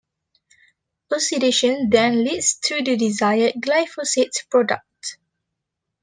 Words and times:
Oxidation 1.13 1.91
then 1.91 2.23
leads 2.23 2.55
to 2.55 2.81
the 2.81 2.97
desired 2.97 3.53
glyphosate 3.61 4.49
product. 4.49 5.19